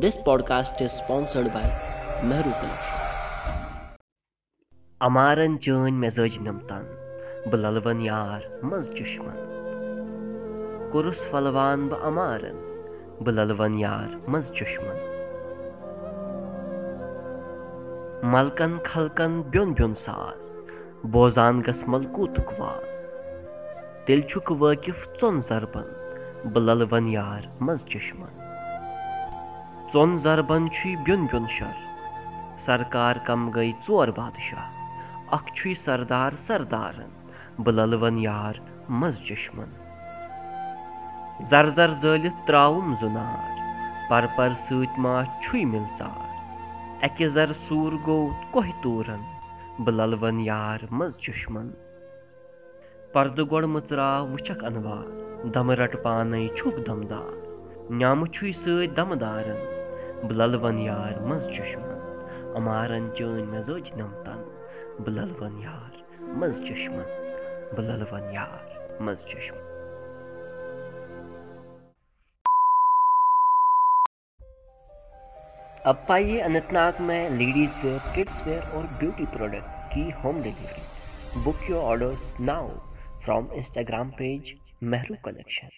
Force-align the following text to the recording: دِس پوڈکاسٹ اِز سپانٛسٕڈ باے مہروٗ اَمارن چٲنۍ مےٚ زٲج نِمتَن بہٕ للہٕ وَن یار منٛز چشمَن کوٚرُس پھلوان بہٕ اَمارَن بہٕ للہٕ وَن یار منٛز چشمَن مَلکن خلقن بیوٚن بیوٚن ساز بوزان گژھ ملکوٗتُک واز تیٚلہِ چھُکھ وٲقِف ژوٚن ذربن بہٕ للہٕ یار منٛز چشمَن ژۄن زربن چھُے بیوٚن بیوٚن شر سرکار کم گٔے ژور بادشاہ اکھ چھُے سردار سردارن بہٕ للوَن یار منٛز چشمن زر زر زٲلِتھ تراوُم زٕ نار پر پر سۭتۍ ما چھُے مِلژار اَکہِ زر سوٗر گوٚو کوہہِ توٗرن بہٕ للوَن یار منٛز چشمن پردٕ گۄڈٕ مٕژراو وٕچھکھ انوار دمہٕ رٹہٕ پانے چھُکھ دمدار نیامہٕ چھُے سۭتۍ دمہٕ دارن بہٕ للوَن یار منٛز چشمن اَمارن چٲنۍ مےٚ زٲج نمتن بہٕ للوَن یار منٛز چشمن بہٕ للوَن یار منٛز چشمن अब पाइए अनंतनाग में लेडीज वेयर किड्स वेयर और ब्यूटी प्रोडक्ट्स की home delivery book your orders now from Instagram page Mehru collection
دِس 0.00 0.18
پوڈکاسٹ 0.24 0.80
اِز 0.82 0.90
سپانٛسٕڈ 0.90 1.48
باے 1.52 1.70
مہروٗ 2.28 2.68
اَمارن 5.06 5.58
چٲنۍ 5.60 5.92
مےٚ 6.00 6.10
زٲج 6.10 6.38
نِمتَن 6.42 6.84
بہٕ 7.50 7.58
للہٕ 7.60 7.82
وَن 7.84 8.00
یار 8.00 8.40
منٛز 8.62 8.88
چشمَن 8.98 9.36
کوٚرُس 10.92 11.20
پھلوان 11.30 11.86
بہٕ 11.88 12.04
اَمارَن 12.08 12.56
بہٕ 13.24 13.34
للہٕ 13.34 13.58
وَن 13.58 13.78
یار 13.78 14.16
منٛز 14.28 14.52
چشمَن 14.52 14.98
مَلکن 18.32 18.78
خلقن 18.84 19.40
بیوٚن 19.50 19.72
بیوٚن 19.72 19.94
ساز 20.04 20.56
بوزان 21.12 21.60
گژھ 21.66 21.84
ملکوٗتُک 21.88 22.60
واز 22.60 23.10
تیٚلہِ 24.06 24.28
چھُکھ 24.28 24.52
وٲقِف 24.60 25.08
ژوٚن 25.20 25.40
ذربن 25.48 25.92
بہٕ 26.52 26.62
للہٕ 26.62 27.10
یار 27.10 27.42
منٛز 27.60 27.84
چشمَن 27.84 28.51
ژۄن 29.92 30.16
زربن 30.24 30.68
چھُے 30.74 30.90
بیوٚن 31.04 31.24
بیوٚن 31.30 31.46
شر 31.56 31.76
سرکار 32.64 33.16
کم 33.26 33.40
گٔے 33.54 33.70
ژور 33.86 34.08
بادشاہ 34.18 34.68
اکھ 35.36 35.52
چھُے 35.56 35.74
سردار 35.84 36.32
سردارن 36.46 37.10
بہٕ 37.62 37.74
للوَن 37.74 38.18
یار 38.18 38.54
منٛز 38.88 39.20
چشمن 39.26 39.70
زر 41.50 41.68
زر 41.76 41.90
زٲلِتھ 42.02 42.38
تراوُم 42.46 42.92
زٕ 43.00 43.10
نار 43.16 43.50
پر 44.08 44.26
پر 44.36 44.52
سۭتۍ 44.64 44.98
ما 45.02 45.14
چھُے 45.42 45.64
مِلژار 45.72 46.30
اَکہِ 47.06 47.26
زر 47.34 47.52
سوٗر 47.66 47.92
گوٚو 48.06 48.30
کوہہِ 48.52 48.72
توٗرن 48.82 49.22
بہٕ 49.84 49.94
للوَن 49.94 50.40
یار 50.40 50.86
منٛز 50.90 51.18
چشمن 51.24 51.70
پردٕ 53.12 53.44
گۄڈٕ 53.50 53.68
مٕژراو 53.74 54.26
وٕچھکھ 54.32 54.64
انوار 54.64 55.06
دمہٕ 55.54 55.76
رٹہٕ 55.80 56.02
پانے 56.04 56.46
چھُکھ 56.56 56.80
دمدار 56.86 57.32
نیامہٕ 57.98 58.32
چھُے 58.34 58.52
سۭتۍ 58.62 58.94
دمہٕ 58.96 59.20
دارن 59.20 59.81
بہٕ 60.23 60.35
للوَن 60.37 60.79
یار 60.79 61.19
منٛز 61.27 61.47
چشمن 61.55 61.99
اَمارن 62.57 63.09
چٲنۍ 63.15 63.45
مےٚ 63.51 63.61
زٲج 63.61 63.91
نمتن 63.97 64.43
بہٕ 64.99 65.13
للوَن 65.15 65.57
یار 65.61 65.93
منٛز 66.39 66.61
چشمن 66.67 67.07
بہٕ 67.75 67.85
للوَن 67.85 68.33
یار 68.33 69.01
منٛز 69.01 69.25
چشمن 69.25 69.65
अब 75.85 76.05
पाइए 76.07 76.39
अनंतनाग 76.39 76.99
में 77.07 77.29
लेडीज 77.29 77.77
वेयर 77.83 77.99
किड्स 78.15 78.41
वेयर 78.47 78.63
और 78.77 78.85
ब्यूटी 78.99 79.25
प्रोडक्ट्स 79.35 79.85
की 79.93 80.09
home 80.23 80.41
delivery 80.43 81.43
book 81.43 81.69
your 81.69 81.83
orders 81.83 82.33
now 82.39 82.69
from 83.25 83.47
Instagram 83.55 84.09
page 84.17 84.53
Mehru 84.93 85.15
collection 85.25 85.69